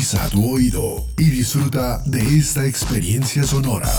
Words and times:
Agudiza 0.00 0.30
tu 0.30 0.54
oído 0.54 1.06
y 1.18 1.24
disfruta 1.24 2.02
de 2.06 2.38
esta 2.38 2.64
experiencia 2.64 3.42
sonora. 3.42 3.92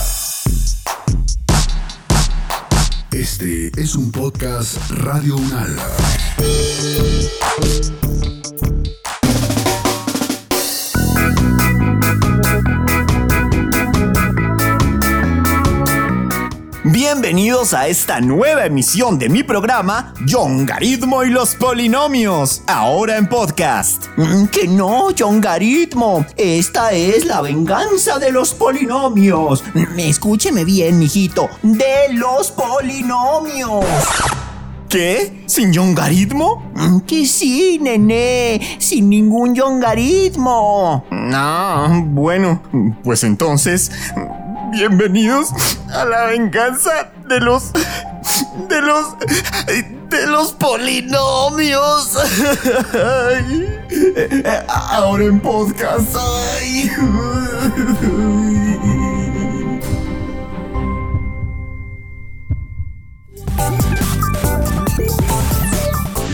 Este 3.12 3.70
es 3.80 3.94
un 3.94 4.12
podcast 4.12 4.80
Radio 4.90 5.36
Unal. 5.36 5.78
Bienvenidos 17.32 17.74
a 17.74 17.88
esta 17.88 18.20
nueva 18.20 18.66
emisión 18.66 19.18
de 19.18 19.30
mi 19.30 19.42
programa 19.42 20.14
Yongaritmo 20.26 21.24
y 21.24 21.30
los 21.30 21.56
polinomios, 21.56 22.62
ahora 22.68 23.16
en 23.16 23.30
podcast. 23.30 24.08
Mm, 24.18 24.48
que 24.48 24.68
no, 24.68 25.12
Yongaritmo, 25.12 26.26
esta 26.36 26.92
es 26.92 27.24
la 27.24 27.40
venganza 27.40 28.20
de 28.20 28.34
los 28.34 28.54
polinomios. 28.54 29.64
Mm, 29.74 30.00
escúcheme 30.00 30.66
bien, 30.66 31.00
mijito, 31.00 31.48
de 31.64 32.12
los 32.12 32.52
polinomios. 32.52 33.86
¿Qué? 34.90 35.46
¿Sin 35.46 35.72
yongaritmo? 35.72 36.70
Mm, 36.76 37.00
que 37.08 37.26
sí, 37.26 37.80
nene, 37.82 38.60
sin 38.78 39.08
ningún 39.10 39.56
yongaritmo. 39.56 41.06
Ah, 41.10 42.02
bueno, 42.04 42.62
pues 43.06 43.24
entonces 43.24 43.90
Bienvenidos 44.72 45.52
a 45.94 46.06
la 46.06 46.28
venganza 46.28 47.12
de 47.32 47.40
los. 47.40 47.72
de 48.68 48.82
los. 48.82 49.16
de 50.10 50.28
los 50.28 50.52
polinomios. 50.52 52.18
Ahora 54.68 55.24
en 55.24 55.40
podcast. 55.40 56.14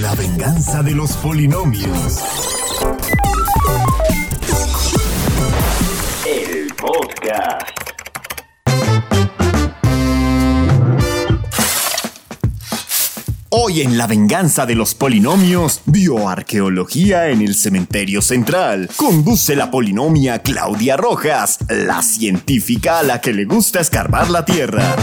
La 0.02 0.16
venganza 0.16 0.82
de 0.82 0.92
los 0.92 1.12
polinomios. 1.18 2.24
El 6.26 6.74
podcast. 6.74 7.77
Hoy 13.78 13.84
en 13.84 14.00
La 14.00 14.08
venganza 14.08 14.66
de 14.66 14.74
los 14.74 14.96
polinomios, 14.96 15.82
bioarqueología 15.86 17.30
en 17.30 17.44
el 17.44 17.54
cementerio 17.54 18.24
central. 18.24 18.90
Conduce 18.96 19.56
la 19.56 19.70
polinomia 19.70 20.40
Claudia 20.40 20.98
Rojas, 20.98 21.60
la 21.70 22.02
científica 22.02 22.98
a 22.98 23.04
la 23.04 23.22
que 23.22 23.34
le 23.34 23.46
gusta 23.46 23.80
escarbar 23.80 24.32
la 24.32 24.46
tierra. 24.46 24.96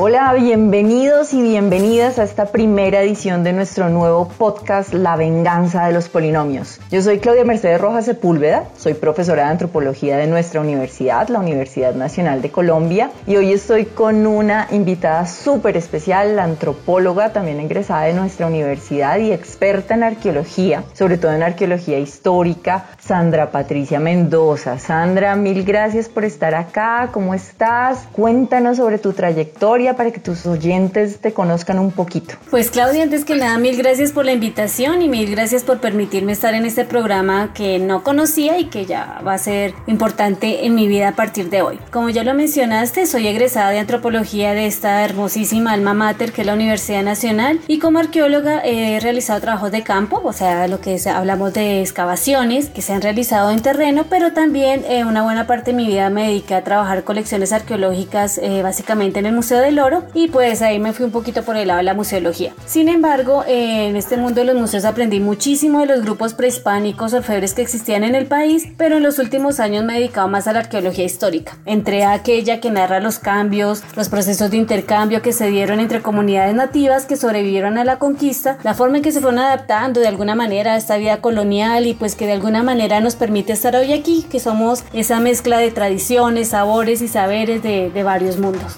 Hola, 0.00 0.32
bienvenidos 0.32 1.34
y 1.34 1.42
bienvenidas 1.42 2.18
a 2.18 2.24
esta 2.24 2.46
primera 2.46 3.02
edición 3.02 3.44
de 3.44 3.52
nuestro 3.52 3.90
nuevo 3.90 4.26
podcast 4.26 4.94
La 4.94 5.16
venganza 5.16 5.86
de 5.86 5.92
los 5.92 6.08
polinomios. 6.08 6.80
Yo 6.90 7.02
soy 7.02 7.18
Claudia 7.18 7.44
Mercedes 7.44 7.78
Rojas 7.78 8.06
Sepúlveda, 8.06 8.68
soy 8.74 8.94
profesora 8.94 9.44
de 9.44 9.50
antropología 9.50 10.16
de 10.16 10.28
nuestra 10.28 10.62
universidad, 10.62 11.28
la 11.28 11.40
Universidad 11.40 11.94
Nacional 11.94 12.40
de 12.40 12.50
Colombia, 12.50 13.10
y 13.26 13.36
hoy 13.36 13.52
estoy 13.52 13.84
con 13.84 14.26
una 14.26 14.66
invitada 14.70 15.26
súper 15.26 15.76
especial, 15.76 16.36
la 16.36 16.44
antropóloga 16.44 17.34
también 17.34 17.60
egresada 17.60 18.04
de 18.04 18.14
nuestra 18.14 18.46
universidad 18.46 19.18
y 19.18 19.30
experta 19.30 19.92
en 19.94 20.04
arqueología, 20.04 20.84
sobre 20.94 21.18
todo 21.18 21.34
en 21.34 21.42
arqueología 21.42 21.98
histórica, 21.98 22.86
Sandra 23.04 23.50
Patricia 23.50 23.98
Mendoza. 23.98 24.78
Sandra, 24.78 25.34
mil 25.34 25.64
gracias 25.64 26.08
por 26.08 26.24
estar 26.24 26.54
acá, 26.54 27.10
¿cómo 27.12 27.34
estás? 27.34 28.06
Cuéntanos 28.12 28.76
sobre 28.76 28.98
tu 28.98 29.12
trayectoria 29.12 29.96
para 29.96 30.12
que 30.12 30.20
tus 30.20 30.46
oyentes 30.46 31.18
te 31.18 31.32
conozcan 31.32 31.80
un 31.80 31.90
poquito? 31.90 32.34
Pues 32.50 32.70
Claudia, 32.70 33.02
antes 33.02 33.24
que 33.24 33.34
nada, 33.34 33.58
mil 33.58 33.76
gracias 33.76 34.12
por 34.12 34.24
la 34.24 34.32
invitación 34.32 35.02
y 35.02 35.08
mil 35.08 35.28
gracias 35.32 35.64
por 35.64 35.80
permitirme 35.80 36.30
estar 36.30 36.54
en 36.54 36.64
este 36.64 36.84
programa 36.84 37.52
que 37.54 37.80
no 37.80 38.04
conocía 38.04 38.58
y 38.58 38.66
que 38.66 38.86
ya 38.86 39.20
va 39.26 39.34
a 39.34 39.38
ser 39.38 39.74
importante 39.88 40.64
en 40.64 40.76
mi 40.76 40.86
vida 40.86 41.08
a 41.08 41.16
partir 41.16 41.50
de 41.50 41.60
hoy. 41.60 41.80
Como 41.90 42.08
ya 42.08 42.22
lo 42.22 42.34
mencionaste, 42.34 43.06
soy 43.06 43.26
egresada 43.26 43.70
de 43.70 43.80
antropología 43.80 44.54
de 44.54 44.66
esta 44.66 45.04
hermosísima 45.04 45.72
alma 45.72 45.92
mater 45.92 46.30
que 46.30 46.42
es 46.42 46.46
la 46.46 46.54
Universidad 46.54 47.02
Nacional 47.02 47.58
y 47.66 47.80
como 47.80 47.98
arqueóloga 47.98 48.60
he 48.64 49.00
realizado 49.00 49.40
trabajos 49.40 49.72
de 49.72 49.82
campo, 49.82 50.20
o 50.22 50.32
sea, 50.32 50.68
lo 50.68 50.80
que 50.80 50.96
hablamos 51.12 51.52
de 51.52 51.80
excavaciones 51.80 52.68
que 52.68 52.80
se 52.80 52.91
han 52.92 53.02
realizado 53.02 53.50
en 53.50 53.60
terreno, 53.60 54.04
pero 54.08 54.32
también 54.32 54.84
eh, 54.88 55.04
una 55.04 55.22
buena 55.22 55.46
parte 55.46 55.70
de 55.70 55.76
mi 55.76 55.86
vida 55.86 56.10
me 56.10 56.28
dediqué 56.28 56.54
a 56.54 56.64
trabajar 56.64 57.04
colecciones 57.04 57.52
arqueológicas 57.52 58.38
eh, 58.38 58.62
básicamente 58.62 59.18
en 59.18 59.26
el 59.26 59.34
Museo 59.34 59.58
del 59.58 59.78
Oro 59.78 60.04
y 60.14 60.28
pues 60.28 60.62
ahí 60.62 60.78
me 60.78 60.92
fui 60.92 61.04
un 61.04 61.12
poquito 61.12 61.42
por 61.42 61.56
el 61.56 61.68
lado 61.68 61.78
de 61.78 61.84
la 61.84 61.94
museología. 61.94 62.52
Sin 62.66 62.88
embargo, 62.88 63.44
en 63.46 63.96
este 63.96 64.16
mundo 64.16 64.40
de 64.40 64.46
los 64.46 64.56
museos 64.56 64.84
aprendí 64.84 65.20
muchísimo 65.20 65.80
de 65.80 65.86
los 65.86 66.02
grupos 66.02 66.34
prehispánicos 66.34 67.12
orfebres 67.12 67.54
que 67.54 67.62
existían 67.62 68.04
en 68.04 68.14
el 68.14 68.26
país, 68.26 68.68
pero 68.76 68.96
en 68.96 69.02
los 69.02 69.18
últimos 69.18 69.60
años 69.60 69.84
me 69.84 69.94
he 69.94 70.00
dedicado 70.00 70.28
más 70.28 70.46
a 70.46 70.52
la 70.52 70.60
arqueología 70.60 71.04
histórica. 71.04 71.56
Entré 71.66 72.04
a 72.04 72.12
aquella 72.12 72.60
que 72.60 72.70
narra 72.70 73.00
los 73.00 73.18
cambios, 73.18 73.82
los 73.96 74.08
procesos 74.08 74.50
de 74.50 74.56
intercambio 74.56 75.22
que 75.22 75.32
se 75.32 75.48
dieron 75.48 75.80
entre 75.80 76.02
comunidades 76.02 76.54
nativas 76.54 77.06
que 77.06 77.16
sobrevivieron 77.16 77.78
a 77.78 77.84
la 77.84 77.98
conquista, 77.98 78.58
la 78.62 78.74
forma 78.74 78.98
en 78.98 79.02
que 79.02 79.12
se 79.12 79.20
fueron 79.20 79.38
adaptando 79.38 80.00
de 80.00 80.08
alguna 80.08 80.34
manera 80.34 80.74
a 80.74 80.76
esta 80.76 80.96
vida 80.96 81.18
colonial 81.18 81.86
y 81.86 81.94
pues 81.94 82.14
que 82.14 82.26
de 82.26 82.32
alguna 82.32 82.62
manera 82.62 82.81
nos 82.88 83.14
permite 83.14 83.52
estar 83.52 83.76
hoy 83.76 83.92
aquí, 83.92 84.26
que 84.28 84.40
somos 84.40 84.84
esa 84.92 85.20
mezcla 85.20 85.58
de 85.58 85.70
tradiciones, 85.70 86.48
sabores 86.48 87.00
y 87.00 87.08
saberes 87.08 87.62
de, 87.62 88.02
varios 88.02 88.38
mundos. 88.38 88.76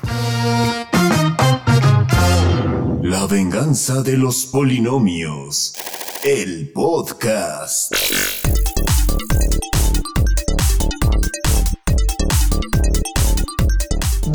La 3.03 3.27
venganza 3.27 4.03
de 4.03 4.19
los 4.19 4.47
polinomios. 4.47 5.75
El 6.23 6.71
podcast. 6.73 7.95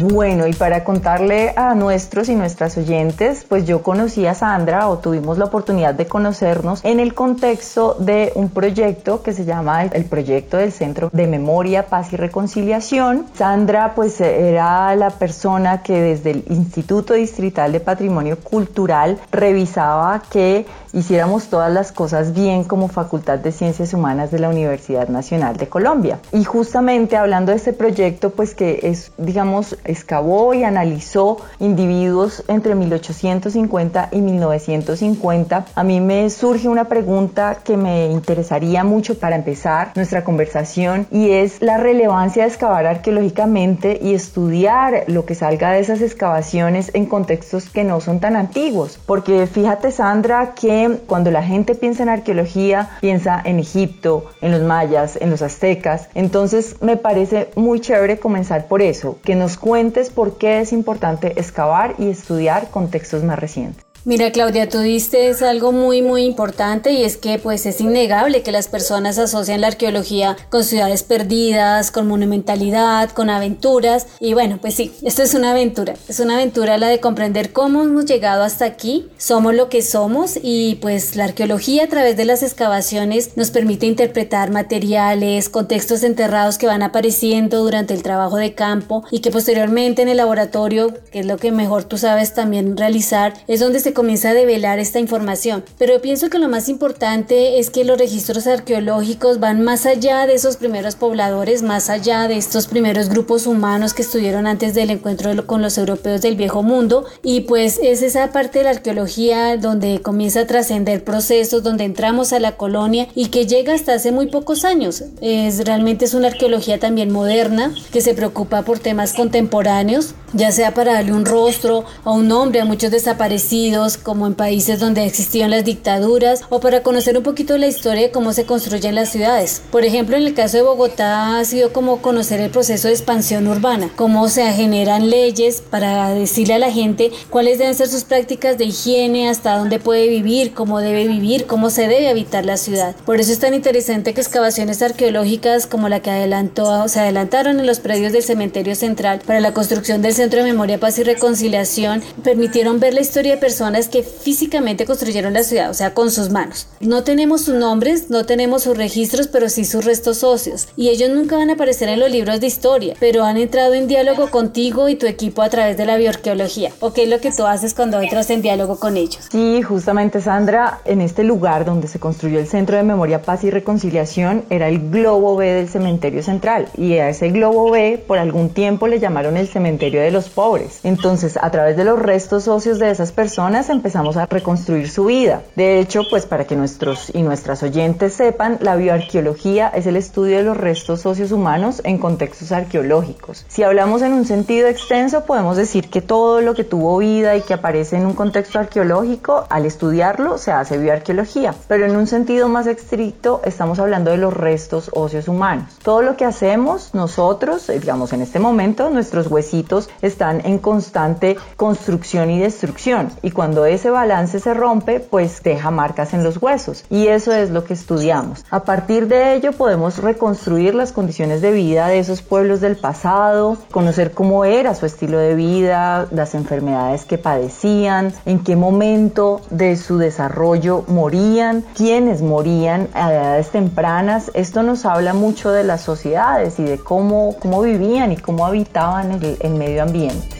Bueno, 0.01 0.47
y 0.47 0.53
para 0.53 0.83
contarle 0.83 1.53
a 1.55 1.75
nuestros 1.75 2.29
y 2.29 2.35
nuestras 2.35 2.77
oyentes, 2.77 3.45
pues 3.47 3.65
yo 3.65 3.81
conocí 3.81 4.25
a 4.25 4.33
Sandra 4.33 4.87
o 4.87 4.99
tuvimos 4.99 5.37
la 5.37 5.45
oportunidad 5.45 5.93
de 5.93 6.07
conocernos 6.07 6.83
en 6.83 6.99
el 6.99 7.13
contexto 7.13 7.95
de 7.99 8.31
un 8.35 8.49
proyecto 8.49 9.21
que 9.23 9.33
se 9.33 9.45
llama 9.45 9.83
el 9.83 10.05
proyecto 10.05 10.57
del 10.57 10.71
Centro 10.71 11.09
de 11.11 11.27
Memoria, 11.27 11.87
Paz 11.87 12.13
y 12.13 12.17
Reconciliación. 12.17 13.25
Sandra 13.33 13.93
pues 13.95 14.21
era 14.21 14.95
la 14.95 15.09
persona 15.09 15.81
que 15.81 16.01
desde 16.01 16.31
el 16.31 16.43
Instituto 16.49 17.13
Distrital 17.13 17.71
de 17.71 17.79
Patrimonio 17.79 18.37
Cultural 18.39 19.19
revisaba 19.31 20.21
que 20.29 20.65
hiciéramos 20.93 21.47
todas 21.47 21.71
las 21.71 21.91
cosas 21.91 22.33
bien 22.33 22.63
como 22.63 22.87
Facultad 22.87 23.39
de 23.39 23.51
Ciencias 23.51 23.93
Humanas 23.93 24.31
de 24.31 24.39
la 24.39 24.49
Universidad 24.49 25.07
Nacional 25.07 25.57
de 25.57 25.67
Colombia. 25.67 26.19
Y 26.31 26.43
justamente 26.43 27.17
hablando 27.17 27.51
de 27.51 27.57
este 27.57 27.73
proyecto, 27.73 28.31
pues 28.31 28.55
que 28.55 28.79
es, 28.83 29.11
digamos, 29.17 29.77
excavó 29.85 30.53
y 30.53 30.63
analizó 30.63 31.37
individuos 31.59 32.43
entre 32.47 32.75
1850 32.75 34.09
y 34.11 34.21
1950, 34.21 35.65
a 35.75 35.83
mí 35.83 36.01
me 36.01 36.29
surge 36.29 36.69
una 36.69 36.85
pregunta 36.85 37.59
que 37.63 37.77
me 37.77 38.07
interesaría 38.07 38.83
mucho 38.83 39.17
para 39.17 39.35
empezar 39.35 39.91
nuestra 39.95 40.23
conversación 40.23 41.07
y 41.11 41.31
es 41.31 41.61
la 41.61 41.77
relevancia 41.77 42.43
de 42.43 42.49
excavar 42.49 42.85
arqueológicamente 42.85 43.99
y 44.01 44.13
estudiar 44.13 45.03
lo 45.07 45.25
que 45.25 45.35
salga 45.35 45.71
de 45.71 45.79
esas 45.79 46.01
excavaciones 46.01 46.91
en 46.93 47.05
contextos 47.05 47.69
que 47.69 47.83
no 47.83 48.01
son 48.01 48.19
tan 48.19 48.35
antiguos. 48.35 48.99
Porque 49.05 49.47
fíjate 49.47 49.91
Sandra 49.91 50.53
que 50.53 50.78
cuando 51.07 51.31
la 51.31 51.43
gente 51.43 51.75
piensa 51.75 52.03
en 52.03 52.09
arqueología, 52.09 52.89
piensa 53.01 53.41
en 53.43 53.59
Egipto, 53.59 54.25
en 54.41 54.51
los 54.51 54.61
mayas, 54.61 55.17
en 55.19 55.29
los 55.29 55.41
aztecas. 55.41 56.09
Entonces 56.15 56.75
me 56.81 56.97
parece 56.97 57.49
muy 57.55 57.79
chévere 57.79 58.19
comenzar 58.19 58.67
por 58.67 58.81
eso, 58.81 59.17
que 59.23 59.35
nos 59.35 59.57
cuentes 59.57 60.09
por 60.09 60.37
qué 60.37 60.61
es 60.61 60.73
importante 60.73 61.39
excavar 61.39 61.95
y 61.97 62.09
estudiar 62.09 62.69
contextos 62.69 63.23
más 63.23 63.39
recientes. 63.39 63.88
Mira 64.05 64.31
Claudia, 64.31 64.69
tú 64.69 64.79
diste 64.79 65.29
algo 65.45 65.73
muy 65.73 66.01
muy 66.01 66.23
importante 66.23 66.93
y 66.93 67.03
es 67.03 67.17
que 67.17 67.37
pues 67.37 67.65
es 67.65 67.81
innegable 67.81 68.43
que 68.43 68.53
las 68.53 68.69
personas 68.69 69.19
asocian 69.19 69.59
la 69.59 69.67
arqueología 69.67 70.37
con 70.49 70.63
ciudades 70.63 71.03
perdidas, 71.03 71.91
con 71.91 72.07
monumentalidad, 72.07 73.09
con 73.09 73.29
aventuras. 73.29 74.07
Y 74.21 74.33
bueno 74.33 74.57
pues 74.61 74.75
sí, 74.75 74.93
esto 75.03 75.21
es 75.21 75.33
una 75.33 75.51
aventura, 75.51 75.95
es 76.07 76.21
una 76.21 76.35
aventura 76.35 76.77
la 76.77 76.87
de 76.87 77.01
comprender 77.01 77.51
cómo 77.51 77.83
hemos 77.83 78.05
llegado 78.05 78.43
hasta 78.43 78.63
aquí, 78.63 79.09
somos 79.17 79.53
lo 79.53 79.67
que 79.67 79.81
somos 79.81 80.39
y 80.41 80.75
pues 80.75 81.17
la 81.17 81.25
arqueología 81.25 81.83
a 81.83 81.87
través 81.87 82.15
de 82.15 82.23
las 82.23 82.41
excavaciones 82.41 83.35
nos 83.35 83.51
permite 83.51 83.85
interpretar 83.85 84.49
materiales, 84.49 85.49
contextos 85.49 86.03
enterrados 86.03 86.57
que 86.57 86.67
van 86.67 86.83
apareciendo 86.83 87.61
durante 87.61 87.95
el 87.95 88.03
trabajo 88.03 88.37
de 88.37 88.53
campo 88.53 89.03
y 89.11 89.19
que 89.19 89.29
posteriormente 89.29 90.01
en 90.01 90.07
el 90.07 90.17
laboratorio, 90.17 90.93
que 91.11 91.19
es 91.19 91.25
lo 91.25 91.35
que 91.35 91.51
mejor 91.51 91.83
tú 91.83 91.97
sabes 91.97 92.33
también 92.33 92.77
realizar, 92.77 93.33
es 93.47 93.59
donde 93.59 93.81
se 93.81 93.88
comienza 93.93 94.29
a 94.29 94.33
develar 94.33 94.79
esta 94.79 94.99
información. 94.99 95.63
Pero 95.77 96.01
pienso 96.01 96.29
que 96.29 96.39
lo 96.39 96.49
más 96.49 96.69
importante 96.69 97.59
es 97.59 97.69
que 97.69 97.83
los 97.83 97.97
registros 97.97 98.47
arqueológicos 98.47 99.39
van 99.39 99.63
más 99.63 99.85
allá 99.85 100.27
de 100.27 100.33
esos 100.35 100.57
primeros 100.57 100.95
pobladores, 100.95 101.61
más 101.61 101.89
allá 101.89 102.27
de 102.27 102.37
estos 102.37 102.67
primeros 102.67 103.09
grupos 103.09 103.47
humanos 103.47 103.93
que 103.93 104.01
estuvieron 104.01 104.47
antes 104.47 104.73
del 104.73 104.89
encuentro 104.89 105.45
con 105.45 105.61
los 105.61 105.77
europeos 105.77 106.21
del 106.21 106.35
viejo 106.35 106.63
mundo. 106.63 107.05
Y 107.23 107.41
pues 107.41 107.79
es 107.81 108.01
esa 108.01 108.31
parte 108.31 108.59
de 108.59 108.65
la 108.65 108.71
arqueología 108.71 109.57
donde 109.57 110.01
comienza 110.01 110.41
a 110.41 110.47
trascender 110.47 111.03
procesos, 111.03 111.63
donde 111.63 111.83
entramos 111.83 112.33
a 112.33 112.39
la 112.39 112.57
colonia 112.57 113.07
y 113.15 113.27
que 113.27 113.45
llega 113.45 113.73
hasta 113.73 113.93
hace 113.93 114.11
muy 114.11 114.27
pocos 114.27 114.65
años. 114.65 115.03
Es 115.21 115.65
realmente 115.65 116.05
es 116.05 116.13
una 116.13 116.27
arqueología 116.27 116.79
también 116.79 117.11
moderna 117.11 117.73
que 117.91 118.01
se 118.01 118.13
preocupa 118.13 118.63
por 118.63 118.79
temas 118.79 119.13
contemporáneos, 119.13 120.15
ya 120.33 120.51
sea 120.51 120.73
para 120.73 120.93
darle 120.93 121.13
un 121.13 121.25
rostro 121.25 121.85
o 122.03 122.13
un 122.13 122.27
nombre 122.27 122.61
a 122.61 122.65
muchos 122.65 122.91
desaparecidos 122.91 123.78
como 124.03 124.27
en 124.27 124.35
países 124.35 124.79
donde 124.79 125.05
existían 125.05 125.51
las 125.51 125.63
dictaduras, 125.63 126.41
o 126.49 126.59
para 126.59 126.83
conocer 126.83 127.17
un 127.17 127.23
poquito 127.23 127.57
la 127.57 127.67
historia 127.67 128.03
de 128.03 128.11
cómo 128.11 128.33
se 128.33 128.45
construyen 128.45 128.95
las 128.95 129.09
ciudades. 129.09 129.61
Por 129.71 129.85
ejemplo, 129.85 130.17
en 130.17 130.23
el 130.23 130.33
caso 130.33 130.57
de 130.57 130.63
Bogotá 130.63 131.39
ha 131.39 131.45
sido 131.45 131.71
como 131.71 132.01
conocer 132.01 132.41
el 132.41 132.51
proceso 132.51 132.87
de 132.87 132.93
expansión 132.93 133.47
urbana, 133.47 133.89
cómo 133.95 134.27
se 134.29 134.43
generan 134.51 135.09
leyes 135.09 135.61
para 135.61 136.09
decirle 136.09 136.55
a 136.55 136.59
la 136.59 136.71
gente 136.71 137.11
cuáles 137.29 137.57
deben 137.57 137.75
ser 137.75 137.87
sus 137.87 138.03
prácticas 138.03 138.57
de 138.57 138.65
higiene, 138.65 139.29
hasta 139.29 139.57
dónde 139.57 139.79
puede 139.79 140.07
vivir, 140.07 140.53
cómo 140.53 140.79
debe 140.79 141.07
vivir, 141.07 141.45
cómo 141.45 141.69
se 141.69 141.87
debe 141.87 142.09
habitar 142.09 142.45
la 142.45 142.57
ciudad. 142.57 142.95
Por 143.05 143.19
eso 143.19 143.31
es 143.31 143.39
tan 143.39 143.53
interesante 143.53 144.13
que 144.13 144.21
excavaciones 144.21 144.81
arqueológicas 144.81 145.67
como 145.67 145.89
la 145.89 146.01
que 146.01 146.11
adelantó, 146.11 146.87
se 146.87 146.99
adelantaron 146.99 147.59
en 147.59 147.67
los 147.67 147.79
predios 147.79 148.11
del 148.11 148.23
cementerio 148.23 148.75
central 148.75 149.21
para 149.25 149.39
la 149.39 149.53
construcción 149.53 150.01
del 150.01 150.13
Centro 150.13 150.39
de 150.39 150.51
Memoria, 150.51 150.79
Paz 150.79 150.99
y 150.99 151.03
Reconciliación 151.03 152.01
permitieron 152.23 152.79
ver 152.79 152.93
la 152.93 153.01
historia 153.01 153.35
de 153.35 153.37
personas 153.37 153.68
que 153.87 154.03
físicamente 154.03 154.85
construyeron 154.85 155.33
la 155.33 155.43
ciudad, 155.43 155.69
o 155.69 155.73
sea, 155.73 155.93
con 155.93 156.11
sus 156.11 156.29
manos. 156.29 156.67
No 156.79 157.03
tenemos 157.03 157.41
sus 157.41 157.55
nombres, 157.55 158.09
no 158.09 158.25
tenemos 158.25 158.63
sus 158.63 158.77
registros, 158.77 159.27
pero 159.27 159.49
sí 159.49 159.65
sus 159.65 159.85
restos 159.85 160.23
óseos. 160.23 160.67
Y 160.75 160.89
ellos 160.89 161.09
nunca 161.09 161.37
van 161.37 161.49
a 161.49 161.53
aparecer 161.53 161.89
en 161.89 161.99
los 161.99 162.11
libros 162.11 162.39
de 162.39 162.47
historia, 162.47 162.95
pero 162.99 163.23
han 163.23 163.37
entrado 163.37 163.73
en 163.73 163.87
diálogo 163.87 164.29
contigo 164.29 164.89
y 164.89 164.95
tu 164.95 165.05
equipo 165.05 165.41
a 165.41 165.49
través 165.49 165.77
de 165.77 165.85
la 165.85 165.97
bioarqueología. 165.97 166.71
¿O 166.79 166.93
qué 166.93 167.03
es 167.03 167.09
lo 167.09 167.19
que 167.19 167.31
tú 167.31 167.45
haces 167.45 167.73
cuando 167.73 168.01
entras 168.01 168.29
en 168.29 168.41
diálogo 168.41 168.79
con 168.79 168.97
ellos? 168.97 169.27
Sí, 169.31 169.61
justamente 169.61 170.21
Sandra, 170.21 170.81
en 170.85 171.01
este 171.01 171.23
lugar 171.23 171.65
donde 171.65 171.87
se 171.87 171.99
construyó 171.99 172.39
el 172.39 172.47
Centro 172.47 172.77
de 172.77 172.83
Memoria, 172.83 173.21
Paz 173.21 173.43
y 173.43 173.51
Reconciliación 173.51 174.43
era 174.49 174.67
el 174.67 174.89
Globo 174.89 175.35
B 175.35 175.47
del 175.47 175.69
Cementerio 175.69 176.23
Central. 176.23 176.67
Y 176.77 176.93
a 176.93 177.09
ese 177.09 177.29
Globo 177.29 177.71
B 177.71 178.03
por 178.07 178.17
algún 178.17 178.49
tiempo 178.49 178.87
le 178.87 178.99
llamaron 178.99 179.37
el 179.37 179.47
Cementerio 179.47 180.01
de 180.01 180.11
los 180.11 180.29
Pobres. 180.29 180.79
Entonces, 180.83 181.37
a 181.41 181.51
través 181.51 181.77
de 181.77 181.83
los 181.83 181.99
restos 181.99 182.47
óseos 182.47 182.79
de 182.79 182.91
esas 182.91 183.11
personas, 183.11 183.58
empezamos 183.67 184.15
a 184.15 184.25
reconstruir 184.25 184.89
su 184.89 185.05
vida. 185.05 185.41
De 185.57 185.79
hecho, 185.79 186.03
pues 186.09 186.25
para 186.25 186.45
que 186.45 186.55
nuestros 186.55 187.13
y 187.13 187.21
nuestras 187.23 187.61
oyentes 187.63 188.13
sepan, 188.13 188.57
la 188.61 188.77
bioarqueología 188.77 189.67
es 189.67 189.87
el 189.87 189.97
estudio 189.97 190.37
de 190.37 190.43
los 190.43 190.55
restos 190.55 191.01
socios 191.01 191.33
humanos 191.33 191.81
en 191.83 191.97
contextos 191.97 192.53
arqueológicos. 192.53 193.45
Si 193.49 193.63
hablamos 193.63 194.01
en 194.01 194.13
un 194.13 194.25
sentido 194.25 194.67
extenso, 194.67 195.25
podemos 195.25 195.57
decir 195.57 195.89
que 195.89 196.01
todo 196.01 196.39
lo 196.41 196.53
que 196.53 196.63
tuvo 196.63 196.97
vida 196.99 197.35
y 197.35 197.41
que 197.41 197.55
aparece 197.55 197.97
en 197.97 198.05
un 198.05 198.13
contexto 198.13 198.59
arqueológico, 198.59 199.45
al 199.49 199.65
estudiarlo 199.65 200.37
se 200.37 200.51
hace 200.51 200.77
bioarqueología. 200.77 201.55
Pero 201.67 201.85
en 201.85 201.95
un 201.95 202.07
sentido 202.07 202.47
más 202.47 202.67
estricto, 202.67 203.41
estamos 203.43 203.79
hablando 203.79 204.11
de 204.11 204.17
los 204.17 204.33
restos 204.33 204.91
óseos 204.93 205.27
humanos. 205.27 205.79
Todo 205.83 206.01
lo 206.01 206.15
que 206.15 206.25
hacemos 206.25 206.93
nosotros, 206.93 207.67
eh, 207.69 207.79
digamos 207.79 208.13
en 208.13 208.21
este 208.21 208.39
momento, 208.39 208.89
nuestros 208.89 209.27
huesitos 209.27 209.89
están 210.01 210.45
en 210.45 210.59
constante 210.59 211.37
construcción 211.55 212.29
y 212.29 212.39
destrucción. 212.39 213.09
Y 213.21 213.31
cuando 213.31 213.48
cuando 213.49 213.65
ese 213.65 213.89
balance 213.89 214.39
se 214.39 214.53
rompe, 214.53 214.99
pues 214.99 215.41
deja 215.41 215.71
marcas 215.71 216.13
en 216.13 216.23
los 216.23 216.39
huesos. 216.39 216.85
Y 216.91 217.07
eso 217.07 217.31
es 217.31 217.49
lo 217.49 217.63
que 217.63 217.73
estudiamos. 217.73 218.45
A 218.51 218.63
partir 218.63 219.07
de 219.07 219.33
ello 219.33 219.53
podemos 219.53 219.97
reconstruir 219.97 220.75
las 220.75 220.91
condiciones 220.91 221.41
de 221.41 221.51
vida 221.51 221.87
de 221.87 221.97
esos 221.97 222.21
pueblos 222.21 222.61
del 222.61 222.75
pasado, 222.75 223.57
conocer 223.71 224.11
cómo 224.11 224.45
era 224.45 224.75
su 224.75 224.85
estilo 224.85 225.17
de 225.17 225.33
vida, 225.33 226.05
las 226.11 226.35
enfermedades 226.35 227.05
que 227.05 227.17
padecían, 227.17 228.13
en 228.27 228.43
qué 228.43 228.55
momento 228.55 229.41
de 229.49 229.77
su 229.77 229.97
desarrollo 229.97 230.83
morían, 230.87 231.63
quiénes 231.73 232.21
morían 232.21 232.87
a 232.93 233.11
edades 233.11 233.49
tempranas. 233.49 234.29
Esto 234.35 234.61
nos 234.61 234.85
habla 234.85 235.15
mucho 235.15 235.49
de 235.49 235.63
las 235.63 235.81
sociedades 235.81 236.59
y 236.59 236.63
de 236.65 236.77
cómo, 236.77 237.35
cómo 237.39 237.63
vivían 237.63 238.11
y 238.11 238.17
cómo 238.17 238.45
habitaban 238.45 239.13
el, 239.13 239.37
el 239.39 239.55
medio 239.55 239.81
ambiente. 239.81 240.38